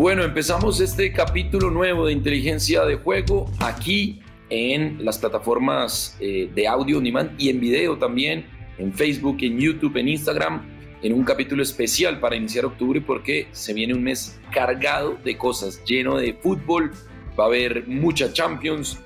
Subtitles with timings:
[0.00, 6.66] Bueno, empezamos este capítulo nuevo de inteligencia de juego aquí en las plataformas eh, de
[6.66, 8.46] audio on demand y en video también,
[8.78, 10.62] en Facebook, en YouTube, en Instagram,
[11.02, 15.84] en un capítulo especial para iniciar octubre porque se viene un mes cargado de cosas,
[15.84, 16.92] lleno de fútbol,
[17.38, 18.98] va a haber mucha Champions,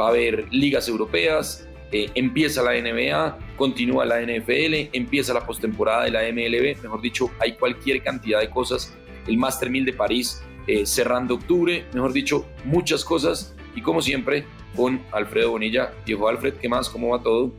[0.00, 6.04] va a haber ligas europeas, eh, empieza la NBA, continúa la NFL, empieza la postemporada
[6.04, 8.96] de la MLB, mejor dicho, hay cualquier cantidad de cosas,
[9.28, 14.44] el Master 1000 de París eh, cerrando octubre, mejor dicho, muchas cosas y como siempre
[14.74, 15.92] con Alfredo Bonilla.
[16.04, 16.88] Viejo Alfred, ¿qué más?
[16.88, 17.52] ¿Cómo va todo?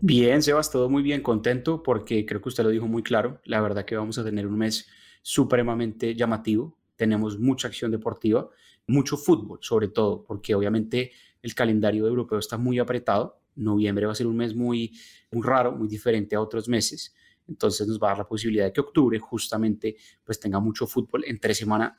[0.00, 3.40] Bien, Sebas, todo muy bien, contento porque creo que usted lo dijo muy claro.
[3.44, 4.88] La verdad que vamos a tener un mes
[5.22, 6.78] supremamente llamativo.
[6.96, 8.48] Tenemos mucha acción deportiva,
[8.86, 13.40] mucho fútbol, sobre todo, porque obviamente el calendario europeo está muy apretado.
[13.56, 14.92] Noviembre va a ser un mes muy,
[15.30, 17.14] muy raro, muy diferente a otros meses.
[17.48, 21.24] Entonces nos va a dar la posibilidad de que octubre justamente pues tenga mucho fútbol.
[21.26, 21.96] Entre semana,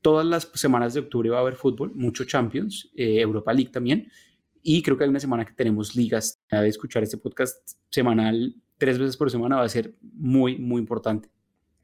[0.00, 4.10] todas las semanas de octubre va a haber fútbol, mucho Champions, eh, Europa League también.
[4.62, 6.40] Y creo que hay una semana que tenemos ligas.
[6.50, 11.30] De escuchar este podcast semanal tres veces por semana va a ser muy, muy importante.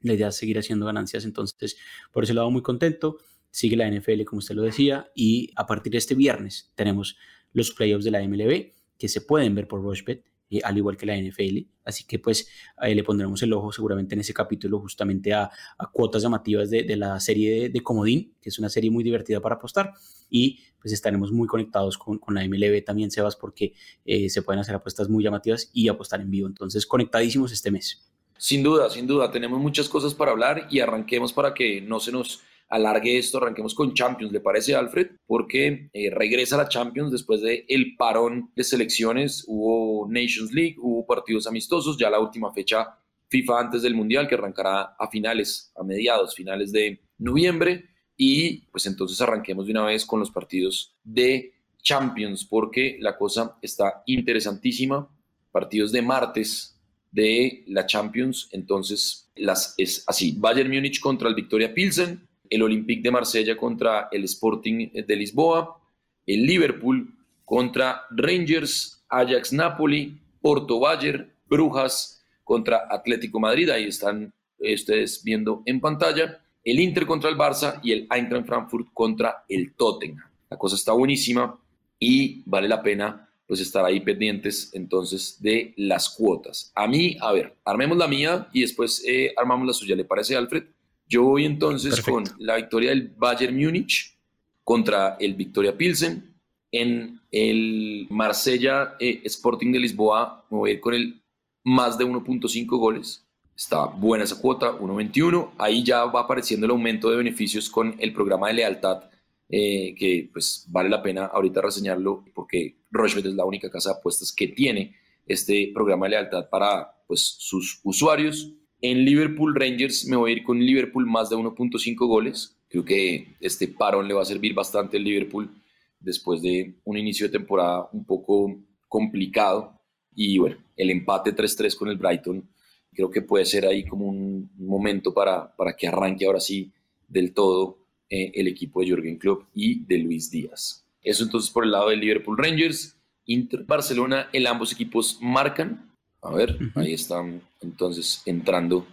[0.00, 1.24] La idea es seguir haciendo ganancias.
[1.24, 1.76] Entonces,
[2.12, 3.18] por ese lado, muy contento.
[3.50, 5.10] Sigue la NFL, como usted lo decía.
[5.14, 7.16] Y a partir de este viernes tenemos
[7.52, 10.24] los playoffs de la MLB que se pueden ver por Rochebet
[10.56, 11.58] eh, al igual que la NFL.
[11.84, 12.48] Así que pues
[12.82, 15.50] le pondremos el ojo seguramente en ese capítulo justamente a,
[15.92, 19.92] cuotas llamativas de, la serie de, Comodín, que es una serie muy divertida para apostar.
[20.30, 23.72] Y pues estaremos muy conectados con, la MLB también, Sebas, porque
[24.04, 26.46] eh, se pueden hacer apuestas muy llamativas y apostar en vivo.
[26.46, 28.10] Entonces, conectadísimos este mes.
[28.36, 32.12] Sin duda, sin duda, tenemos muchas cosas para hablar y arranquemos para que no se
[32.12, 35.12] nos alargue esto, arranquemos con Champions, ¿le parece Alfred?
[35.26, 41.06] Porque eh, regresa la Champions después de el parón de selecciones, hubo Nations League, hubo
[41.06, 42.98] partidos amistosos, ya la última fecha
[43.28, 47.90] FIFA antes del Mundial que arrancará a finales, a mediados, finales de noviembre.
[48.16, 53.58] Y pues entonces arranquemos de una vez con los partidos de Champions porque la cosa
[53.60, 55.08] está interesantísima,
[55.50, 56.80] partidos de martes
[57.10, 63.02] de la Champions, entonces las es así, Bayern Múnich contra el Victoria Pilsen, el Olympique
[63.02, 65.80] de Marsella contra el Sporting de Lisboa,
[66.26, 67.12] el Liverpool
[67.44, 75.80] contra Rangers, Ajax Napoli, Porto Bayer, Brujas contra Atlético Madrid, ahí están ustedes viendo en
[75.80, 80.24] pantalla, el Inter contra el Barça y el Eintracht Frankfurt contra el Tottenham.
[80.48, 81.58] La cosa está buenísima
[81.98, 86.72] y vale la pena pues estar ahí pendientes entonces de las cuotas.
[86.74, 90.36] A mí, a ver, armemos la mía y después eh, armamos la suya, ¿le parece
[90.36, 90.64] Alfred?
[91.06, 94.16] Yo voy entonces con la victoria del Bayern Múnich
[94.62, 96.34] contra el Victoria Pilsen.
[96.72, 101.22] En el Marsella eh, Sporting de Lisboa me voy a ir con el
[101.62, 103.24] más de 1.5 goles.
[103.56, 105.52] Está buena esa cuota, 1.21.
[105.58, 109.04] Ahí ya va apareciendo el aumento de beneficios con el programa de lealtad,
[109.48, 113.98] eh, que pues vale la pena ahorita reseñarlo porque Rochefort es la única casa de
[113.98, 118.50] apuestas que tiene este programa de lealtad para pues sus usuarios.
[118.86, 122.54] En Liverpool Rangers me voy a ir con Liverpool más de 1.5 goles.
[122.68, 125.50] Creo que este parón le va a servir bastante al Liverpool
[125.98, 129.80] después de un inicio de temporada un poco complicado.
[130.14, 132.46] Y bueno, el empate 3-3 con el Brighton
[132.92, 136.70] creo que puede ser ahí como un momento para, para que arranque ahora sí
[137.08, 137.78] del todo
[138.10, 140.84] eh, el equipo de Jürgen Klopp y de Luis Díaz.
[141.00, 143.00] Eso entonces por el lado del Liverpool Rangers.
[143.24, 145.93] Inter Barcelona, el ambos equipos marcan
[146.24, 148.86] a ver, ahí están entonces entrando.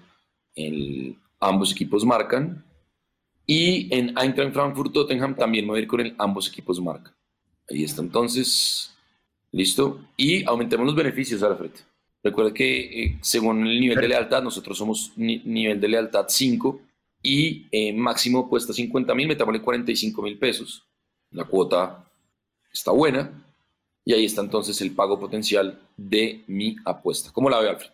[0.53, 2.63] El, ambos equipos marcan.
[3.47, 7.13] Y en Eintracht Frankfurt Tottenham también me voy a ir con el ambos equipos marcan.
[7.69, 8.93] Ahí está entonces.
[9.51, 9.99] Listo.
[10.15, 11.71] Y aumentemos los beneficios, Alfred.
[12.23, 16.81] Recuerda que eh, según el nivel de lealtad, nosotros somos nivel de lealtad 5
[17.23, 20.85] y eh, máximo cuesta 50 mil, metámosle 45 mil pesos.
[21.31, 22.05] La cuota
[22.71, 23.50] está buena.
[24.03, 27.31] Y ahí está entonces el pago potencial de mi apuesta.
[27.31, 27.91] ¿Cómo la ve, Alfred?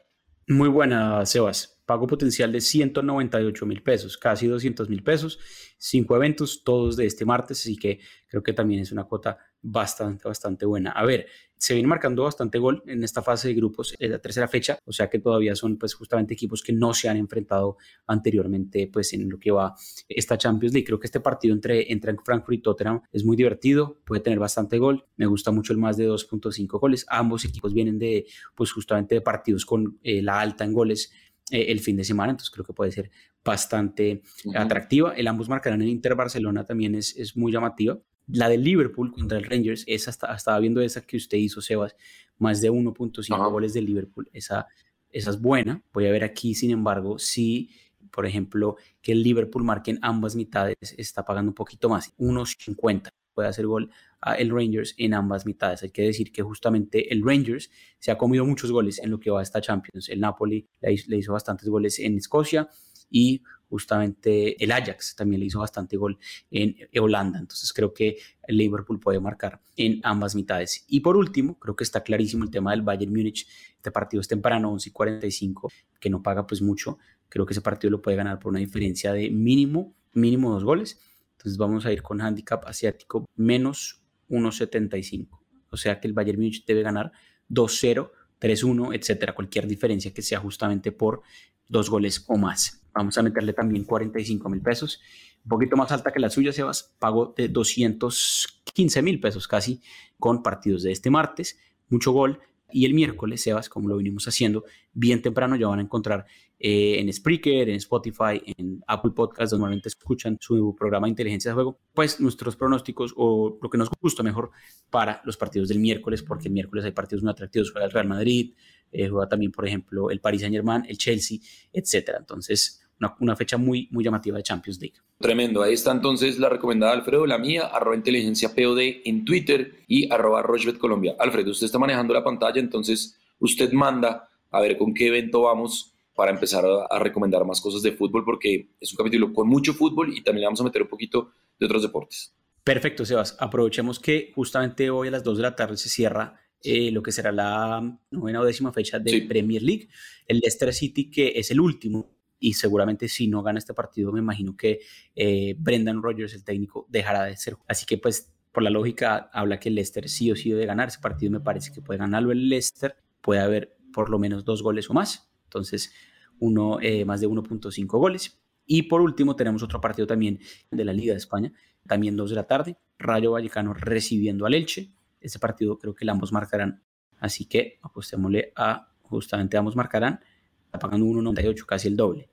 [0.48, 1.82] Muy buena, Sebas.
[1.86, 5.40] Pago potencial de 198 mil pesos, casi 200 mil pesos.
[5.78, 9.38] Cinco eventos, todos de este martes, así que creo que también es una cuota
[9.70, 10.92] bastante, bastante buena.
[10.92, 11.28] A ver,
[11.58, 14.94] se viene marcando bastante gol en esta fase de grupos, en la tercera fecha, o
[14.94, 19.30] sea que todavía son pues justamente equipos que no se han enfrentado anteriormente pues en
[19.30, 19.76] lo que va
[20.08, 20.86] esta Champions League.
[20.86, 24.78] Creo que este partido entre, entre Frankfurt y Tottenham es muy divertido, puede tener bastante
[24.78, 28.26] gol, me gusta mucho el más de 2.5 goles, ambos equipos vienen de
[28.56, 31.12] pues justamente de partidos con eh, la alta en goles
[31.52, 33.10] eh, el fin de semana, entonces creo que puede ser
[33.44, 34.22] bastante
[34.56, 35.14] atractiva.
[35.14, 37.98] El ambos marcarán en Inter Barcelona también es, es muy llamativa.
[38.28, 41.96] La de Liverpool contra el Rangers, esa estaba viendo esa que usted hizo, Sebas,
[42.38, 44.68] más de 1.5 goles de Liverpool, esa,
[45.10, 45.82] esa es buena.
[45.94, 47.70] Voy a ver aquí, sin embargo, si
[48.12, 53.12] por ejemplo, que el Liverpool marque en ambas mitades, está pagando un poquito más, 1.50
[53.38, 53.92] puede hacer gol
[54.40, 55.84] el Rangers en ambas mitades.
[55.84, 57.70] Hay que decir que justamente el Rangers
[58.00, 60.10] se ha comido muchos goles en lo que va a esta Champions.
[60.10, 62.68] El Napoli le hizo bastantes goles en Escocia
[63.12, 66.18] y justamente el Ajax también le hizo bastante gol
[66.50, 67.38] en Holanda.
[67.38, 70.84] Entonces creo que el Liverpool puede marcar en ambas mitades.
[70.88, 73.48] Y por último, creo que está clarísimo el tema del Bayern Múnich.
[73.76, 76.98] Este partido es temprano, 11 y 45, que no paga pues mucho.
[77.30, 81.00] Creo que ese partido lo puede ganar por una diferencia de mínimo, mínimo dos goles.
[81.38, 85.40] Entonces vamos a ir con handicap asiático menos 1.75.
[85.70, 87.12] O sea que el Bayern Múnich debe ganar
[87.50, 89.36] 2-0, 3-1, etcétera.
[89.36, 91.22] Cualquier diferencia que sea justamente por
[91.68, 92.82] dos goles o más.
[92.94, 95.00] Vamos a meterle también 45 mil pesos.
[95.44, 96.96] Un poquito más alta que la suya, Sebas.
[96.98, 99.82] Pago de 215 mil pesos casi
[100.20, 101.60] con partidos de este martes.
[101.90, 102.40] Mucho gol.
[102.72, 106.26] Y el miércoles, Sebas, como lo venimos haciendo, bien temprano ya van a encontrar
[106.60, 111.56] eh, en Spreaker, en Spotify, en Apple Podcasts, normalmente escuchan su programa de inteligencia de
[111.56, 114.52] juego, pues nuestros pronósticos o lo que nos gusta mejor
[114.90, 118.08] para los partidos del miércoles, porque el miércoles hay partidos muy atractivos, juega el Real
[118.08, 118.54] Madrid,
[118.92, 121.40] eh, juega también, por ejemplo, el Paris Saint Germain, el Chelsea,
[121.72, 122.18] etcétera.
[122.20, 122.87] Entonces,
[123.20, 124.96] una, fecha muy, muy llamativa de Champions League.
[125.20, 125.62] Tremendo.
[125.62, 130.44] Ahí está entonces la recomendada Alfredo, la mía, arroba inteligencia POD en Twitter y arroba
[130.80, 131.16] Colombia.
[131.20, 135.94] Alfredo, usted está manejando la pantalla, entonces usted manda a ver con qué evento vamos
[136.16, 140.12] para empezar a, recomendar más cosas de fútbol, porque es un capítulo con mucho fútbol
[140.18, 142.34] y también le vamos a meter un poquito de otros deportes.
[142.64, 143.38] Perfecto, Sebas.
[143.40, 147.12] Aprovechemos que justamente hoy a las 2 de la tarde se cierra eh, lo que
[147.12, 149.90] será la novena o décima fecha de Premier League.
[150.28, 154.20] El Leicester City, que es el último, y seguramente si no gana este partido, me
[154.20, 154.80] imagino que
[155.16, 157.58] eh, Brendan Rodgers, el técnico, dejará de ser.
[157.68, 160.88] Así que pues por la lógica habla que el Leicester sí o sí debe ganar.
[160.88, 162.96] Ese partido me parece que puede ganarlo el Leicester.
[163.22, 165.32] Puede haber por lo menos dos goles o más.
[165.44, 165.94] Entonces,
[166.40, 168.42] uno, eh, más de 1.5 goles.
[168.66, 170.40] Y por último, tenemos otro partido también
[170.72, 171.54] de la Liga de España,
[171.88, 172.78] también dos de la tarde.
[172.98, 174.92] Rayo Vallecano recibiendo al Elche.
[175.22, 176.84] Ese partido creo que ambos marcarán.
[177.20, 180.20] Así que apostémosle a justamente ambos marcarán.
[180.68, 182.30] Está pagando 1.98, casi el doble.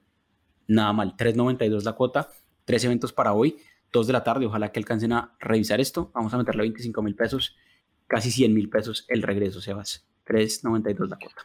[0.66, 2.30] Nada mal, 3.92 la cuota.
[2.64, 3.56] Tres eventos para hoy,
[3.92, 4.46] dos de la tarde.
[4.46, 6.10] Ojalá que alcancen a revisar esto.
[6.14, 7.56] Vamos a meterle 25 mil pesos,
[8.06, 10.06] casi 100 mil pesos el regreso, Sebas.
[10.26, 11.42] 3.92 la cuota.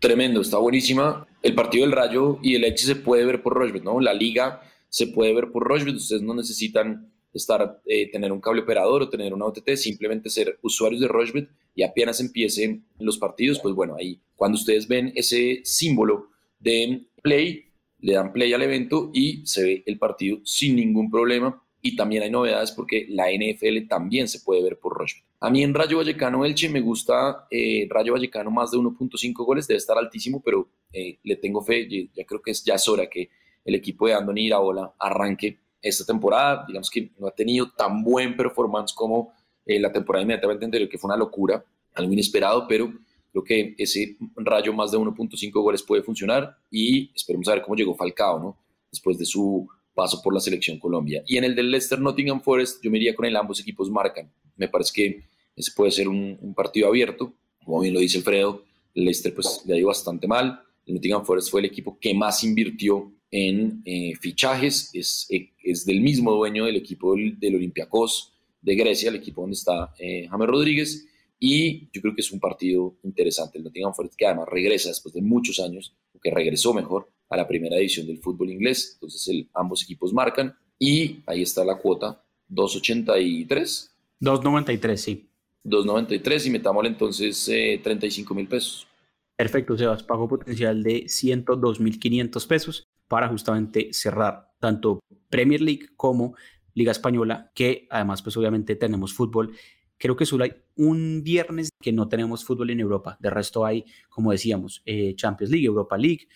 [0.00, 1.26] Tremendo, está buenísima.
[1.42, 4.00] El partido del Rayo y el Eche se puede ver por Rochebet, ¿no?
[4.00, 5.94] La liga se puede ver por Rochebet.
[5.94, 10.58] Ustedes no necesitan estar, eh, tener un cable operador o tener una OTT, simplemente ser
[10.62, 15.60] usuarios de Rochebet y apenas empiecen los partidos, pues bueno, ahí cuando ustedes ven ese
[15.64, 16.31] símbolo
[16.62, 17.64] de play,
[18.00, 21.62] le dan play al evento y se ve el partido sin ningún problema.
[21.84, 25.24] Y también hay novedades porque la NFL también se puede ver por Rochebet.
[25.40, 29.66] A mí en Rayo Vallecano Elche me gusta eh, Rayo Vallecano más de 1.5 goles,
[29.66, 33.08] debe estar altísimo, pero eh, le tengo fe, ya, creo que es, ya es hora
[33.08, 33.28] que
[33.64, 36.64] el equipo de Andoni Iraola arranque esta temporada.
[36.68, 39.32] Digamos que no ha tenido tan buen performance como
[39.66, 41.64] eh, la temporada inmediatamente anterior, que fue una locura,
[41.94, 42.92] algo inesperado, pero
[43.32, 47.74] creo que ese rayo más de 1.5 goles puede funcionar y esperemos a ver cómo
[47.74, 48.58] llegó Falcao, ¿no?
[48.90, 51.22] Después de su paso por la selección Colombia.
[51.26, 54.30] Y en el del Leicester Nottingham Forest, yo me iría con el ambos equipos marcan.
[54.56, 55.24] Me parece que
[55.56, 57.32] ese puede ser un, partido abierto.
[57.64, 58.64] Como bien lo dice Alfredo,
[58.94, 60.60] el Leicester pues le ha ido bastante mal.
[60.86, 64.90] El Nottingham Forest fue el equipo que más invirtió en eh, fichajes.
[64.92, 69.54] Es, eh, es del mismo dueño del equipo del, Olympiacos de Grecia, el equipo donde
[69.54, 71.06] está eh, James Rodríguez.
[71.44, 73.58] Y yo creo que es un partido interesante.
[73.58, 77.48] El Nottingham Forest que además regresa después de muchos años, que regresó mejor a la
[77.48, 78.92] primera edición del fútbol inglés.
[78.94, 83.90] Entonces el, ambos equipos marcan y ahí está la cuota 2.83.
[84.20, 85.28] 2.93, sí.
[85.64, 88.86] 2.93 y metámosle entonces 35 eh, mil pesos.
[89.34, 90.04] Perfecto, Sebas.
[90.04, 96.36] Pago potencial de 102.500 pesos para justamente cerrar tanto Premier League como
[96.74, 99.56] Liga Española, que además pues obviamente tenemos fútbol.
[100.02, 103.16] Creo que solo hay un viernes que no tenemos fútbol en Europa.
[103.20, 106.26] De resto hay, como decíamos, eh, Champions League, Europa League,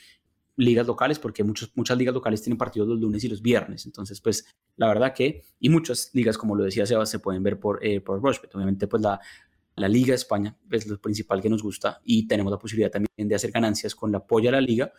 [0.55, 3.85] ligas locales, porque muchos, muchas ligas locales tienen partidos los lunes y los viernes.
[3.85, 4.47] Entonces, pues
[4.77, 8.01] la verdad que, y muchas ligas, como lo decía Sebas, se pueden ver por, eh,
[8.01, 9.19] por Obviamente, pues la,
[9.75, 13.29] la Liga de España es lo principal que nos gusta y tenemos la posibilidad también
[13.29, 14.93] de hacer ganancias con la apoyo a la liga,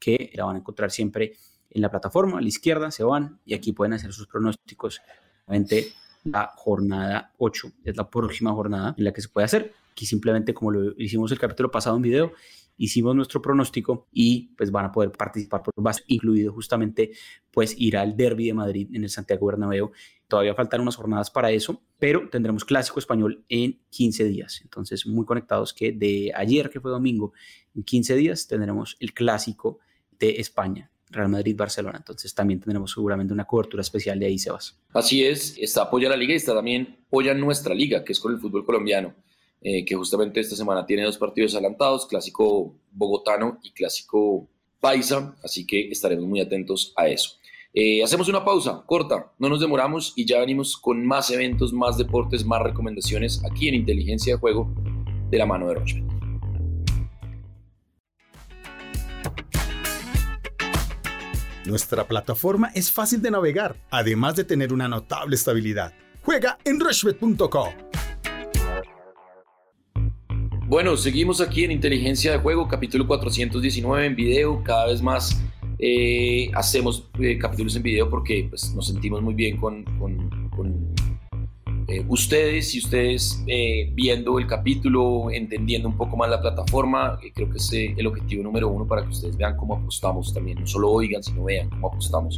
[0.00, 1.34] que la van a encontrar siempre
[1.70, 5.02] en la plataforma, a la izquierda, se van y aquí pueden hacer sus pronósticos.
[5.46, 5.92] Obviamente,
[6.32, 9.72] la jornada 8 es la próxima jornada en la que se puede hacer.
[9.92, 12.32] Aquí simplemente, como lo hicimos el capítulo pasado en video,
[12.78, 17.10] hicimos nuestro pronóstico y pues van a poder participar por base, incluido justamente
[17.50, 19.90] pues ir al Derby de Madrid en el Santiago Bernabéu.
[20.28, 24.60] Todavía faltan unas jornadas para eso, pero tendremos clásico español en 15 días.
[24.62, 27.32] Entonces, muy conectados que de ayer, que fue domingo,
[27.74, 29.80] en 15 días tendremos el clásico
[30.18, 30.90] de España.
[31.10, 31.98] Real Madrid-Barcelona.
[31.98, 34.78] Entonces también tendremos seguramente una cobertura especial de ahí, Sebas.
[34.92, 38.32] Así es, está apoya la liga y está también apoya nuestra liga, que es con
[38.32, 39.14] el fútbol colombiano,
[39.60, 44.48] eh, que justamente esta semana tiene dos partidos adelantados, clásico bogotano y clásico
[44.80, 47.38] paisa, así que estaremos muy atentos a eso.
[47.74, 51.98] Eh, hacemos una pausa corta, no nos demoramos y ya venimos con más eventos, más
[51.98, 54.72] deportes, más recomendaciones aquí en Inteligencia de Juego
[55.30, 56.07] de la mano de Roche.
[61.68, 65.92] Nuestra plataforma es fácil de navegar, además de tener una notable estabilidad.
[66.22, 67.68] Juega en rushbet.com.
[70.66, 75.38] Bueno, seguimos aquí en Inteligencia de Juego, capítulo 419 en video, cada vez más
[75.78, 79.84] eh, hacemos eh, capítulos en video porque pues, nos sentimos muy bien con,
[81.88, 83.42] eh, ustedes y ustedes
[83.92, 87.18] viendo el capítulo, entendiendo un poco más la plataforma.
[87.34, 90.60] creo que es el objetivo número uno para que ustedes vean cómo apostamos también.
[90.60, 92.36] No solo oigan, sino vean cómo apostamos.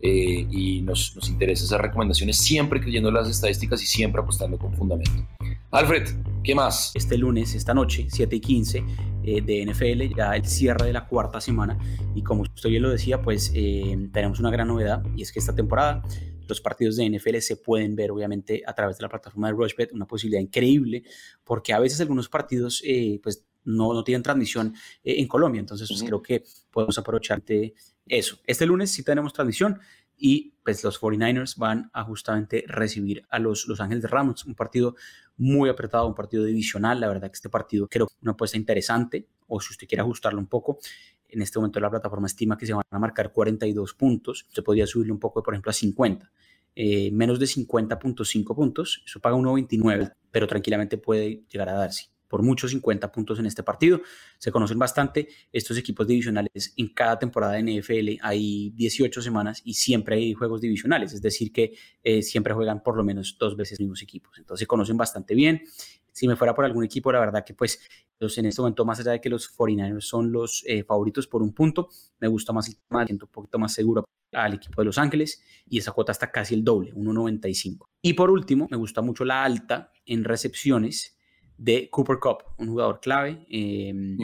[0.00, 5.26] y nos, nos interesa esas recomendaciones siempre creyendo las estadísticas y siempre apostando con fundamento.
[5.72, 6.08] Alfred,
[6.44, 6.92] ¿qué más?
[6.94, 8.84] Este lunes, esta noche, 7 y 15
[9.24, 11.76] eh, de NFL, ya el cierre de la cuarta semana.
[12.14, 15.40] Y como usted bien lo decía, pues eh, tenemos una gran novedad y es que
[15.40, 16.02] esta temporada
[16.48, 19.92] los partidos de NFL se pueden ver obviamente a través de la plataforma de Rushbet,
[19.92, 21.02] una posibilidad increíble
[21.44, 26.02] porque a veces algunos partidos eh, pues no, no tienen transmisión en Colombia, entonces pues,
[26.04, 27.74] creo que podemos aprovechar de
[28.06, 28.38] eso.
[28.46, 29.80] Este lunes sí tenemos transmisión,
[30.16, 34.96] y pues los 49ers van a justamente recibir a los Los Ángeles Rams, un partido
[35.36, 39.28] muy apretado, un partido divisional, la verdad que este partido creo que una apuesta interesante,
[39.46, 40.78] o si usted quiere ajustarlo un poco,
[41.28, 44.86] en este momento la plataforma estima que se van a marcar 42 puntos, se podría
[44.86, 46.30] subirle un poco, por ejemplo, a 50.
[46.74, 52.42] Eh, menos de 50.5 puntos, eso paga 1.29, pero tranquilamente puede llegar a darse por
[52.42, 54.00] muchos 50 puntos en este partido.
[54.38, 56.74] Se conocen bastante estos equipos divisionales.
[56.76, 61.52] En cada temporada de NFL hay 18 semanas y siempre hay juegos divisionales, es decir,
[61.52, 64.38] que eh, siempre juegan por lo menos dos veces los mismos equipos.
[64.38, 65.62] Entonces se conocen bastante bien.
[66.16, 67.78] Si me fuera por algún equipo, la verdad que pues
[68.18, 71.52] en este momento, más allá de que los 49ers son los eh, favoritos por un
[71.52, 74.96] punto, me gusta más el tema, siento un poquito más seguro al equipo de Los
[74.96, 77.88] Ángeles y esa cuota está casi el doble, 1.95.
[78.00, 81.18] Y por último, me gusta mucho la alta en recepciones
[81.58, 84.16] de Cooper Cup, un jugador clave, em,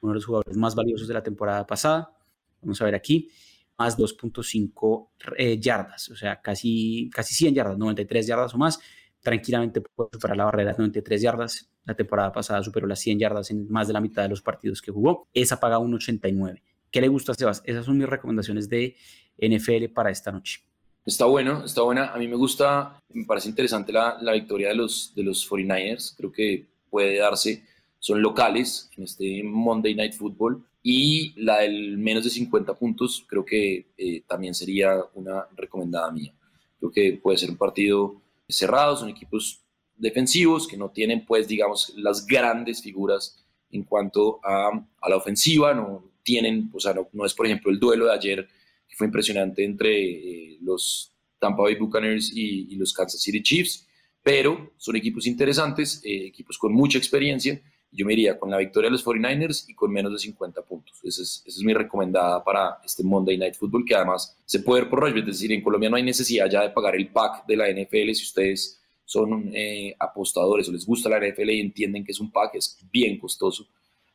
[0.00, 2.16] uno de los jugadores más valiosos de la temporada pasada.
[2.62, 3.28] Vamos a ver aquí,
[3.76, 8.80] más 2.5 eh, yardas, o sea, casi, casi 100 yardas, 93 yardas o más.
[9.24, 11.70] Tranquilamente puede superar la barrera de 93 yardas.
[11.84, 14.80] La temporada pasada superó las 100 yardas en más de la mitad de los partidos
[14.80, 15.26] que jugó.
[15.34, 16.62] Esa paga 1.89.
[16.90, 17.62] ¿Qué le gusta a Sebas?
[17.64, 18.94] Esas son mis recomendaciones de
[19.38, 20.60] NFL para esta noche.
[21.04, 22.12] Está bueno, está buena.
[22.12, 26.14] A mí me gusta, me parece interesante la, la victoria de los, de los 49ers.
[26.16, 27.64] Creo que puede darse
[28.04, 33.46] son locales en este Monday Night Football y la del menos de 50 puntos creo
[33.46, 36.34] que eh, también sería una recomendada mía.
[36.78, 38.20] Creo que puede ser un partido
[38.56, 39.62] cerrado, son equipos
[39.96, 44.70] defensivos que no tienen pues digamos las grandes figuras en cuanto a,
[45.00, 48.48] a la ofensiva, no tienen, o sea, no, es por ejemplo el duelo de ayer
[48.88, 53.86] que fue impresionante entre eh, los Tampa Bay Buccaneers y, y los Kansas City Chiefs,
[54.22, 57.60] pero son equipos interesantes, eh, equipos con mucha experiencia.
[57.94, 60.98] Yo me iría con la victoria de los 49ers y con menos de 50 puntos.
[61.04, 65.00] Esa es, mi recomendada para este Monday Night Football, que además se puede ver por
[65.00, 65.28] Rushbet.
[65.28, 68.12] Es decir, en Colombia no hay necesidad ya de pagar el pack de la NFL
[68.14, 72.32] si ustedes son eh, apostadores o les gusta la NFL y entienden que es un
[72.32, 73.66] pack, es bien costoso,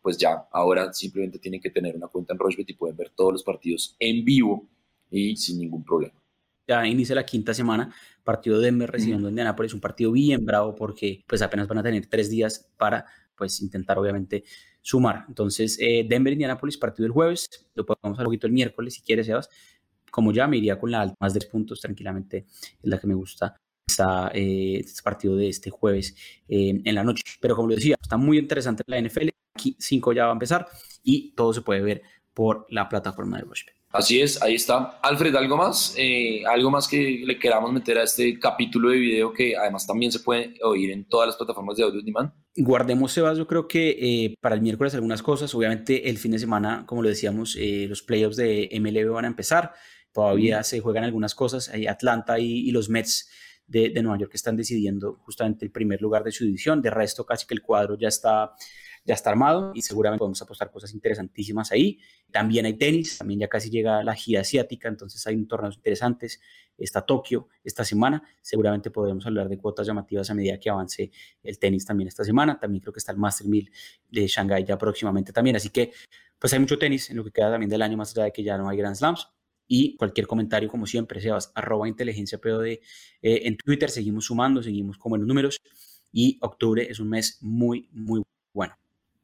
[0.01, 3.31] pues ya ahora simplemente tienen que tener una cuenta en Rushbet y pueden ver todos
[3.31, 4.65] los partidos en vivo
[5.09, 6.18] y sin ningún problema
[6.69, 10.75] ya inicia la quinta semana, partido de Denver recibiendo a Indianapolis, un partido bien bravo
[10.75, 14.43] porque pues apenas van a tener tres días para pues intentar obviamente
[14.81, 15.25] sumar.
[15.27, 19.01] Entonces, eh, Denver, Indianapolis, partido el jueves, lo podemos hacer un poquito el miércoles si
[19.01, 19.49] quieres, Sebas.
[20.11, 23.13] Como ya me iría con la alta, más de puntos tranquilamente, es la que me
[23.15, 23.55] gusta
[23.87, 26.15] esta, eh, este partido de este jueves
[26.47, 27.23] eh, en la noche.
[27.39, 29.29] Pero como lo decía, está muy interesante la NFL.
[29.55, 30.67] Aquí 5 ya va a empezar
[31.03, 33.78] y todo se puede ver por la plataforma de Rushbet.
[33.91, 34.99] Así es, ahí está.
[35.01, 35.95] Alfred, ¿algo más?
[35.97, 40.11] Eh, ¿Algo más que le queramos meter a este capítulo de video que además también
[40.11, 42.31] se puede oír en todas las plataformas de audio demand?
[42.55, 45.55] Guardemos, Sebas, yo creo que eh, para el miércoles algunas cosas.
[45.55, 49.29] Obviamente el fin de semana, como lo decíamos, eh, los playoffs de MLB van a
[49.29, 49.73] empezar.
[50.13, 51.69] Todavía se juegan algunas cosas.
[51.69, 53.27] Hay Atlanta y, los Mets
[53.65, 56.83] de, de Nueva York que están decidiendo justamente el primer lugar de su división.
[56.83, 58.53] De resto, casi que el cuadro ya está
[59.05, 61.99] ya está armado y seguramente podemos apostar cosas interesantísimas ahí.
[62.31, 66.39] También hay tenis, también ya casi llega la gira asiática, entonces hay torneos interesantes.
[66.77, 71.11] Está Tokio esta semana, seguramente podremos hablar de cuotas llamativas a medida que avance
[71.43, 72.57] el tenis también esta semana.
[72.59, 73.71] También creo que está el Master 1000
[74.09, 75.55] de Shanghai ya próximamente también.
[75.55, 75.91] Así que
[76.39, 78.43] pues hay mucho tenis en lo que queda también del año, más allá de que
[78.43, 79.27] ya no hay Grand Slams.
[79.67, 82.81] Y cualquier comentario, como siempre, Sebas, arroba inteligencia POD eh,
[83.21, 83.89] en Twitter.
[83.89, 85.61] Seguimos sumando, seguimos como en los números.
[86.11, 88.75] Y octubre es un mes muy, muy bueno.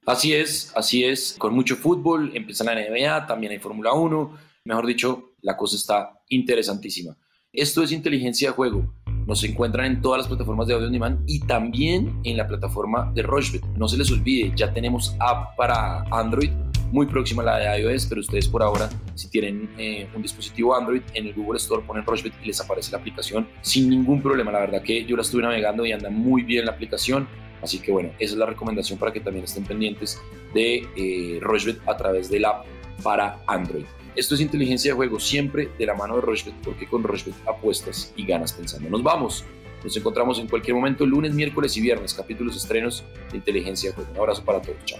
[0.05, 1.35] Así es, así es.
[1.37, 4.37] Con mucho fútbol, empieza la NBA, también hay Fórmula 1.
[4.65, 7.17] Mejor dicho, la cosa está interesantísima.
[7.51, 8.93] Esto es inteligencia de juego.
[9.25, 13.11] Nos encuentran en todas las plataformas de audio on demand y también en la plataforma
[13.15, 13.65] de Rochebet.
[13.77, 16.51] No se les olvide, ya tenemos app para Android
[16.91, 20.75] muy próxima a la de iOS, pero ustedes por ahora, si tienen eh, un dispositivo
[20.75, 24.51] Android, en el Google Store ponen Rochebet y les aparece la aplicación sin ningún problema.
[24.51, 27.27] La verdad que yo la estuve navegando y anda muy bien la aplicación.
[27.65, 30.21] Así que bueno, esa es la recomendación para que también estén pendientes
[30.53, 31.41] de eh,
[31.87, 32.63] a través del app
[33.01, 33.85] para Android.
[34.15, 38.13] Esto es inteligencia de juego siempre de la mano de Rochebet, porque con Rochebet apuestas
[38.15, 38.87] y ganas pensando.
[38.87, 39.43] Nos vamos.
[39.83, 44.11] Nos encontramos en cualquier momento, lunes, miércoles y viernes, capítulos estrenos de inteligencia de juego.
[44.11, 44.77] Un abrazo para todos.
[44.85, 44.99] Chao.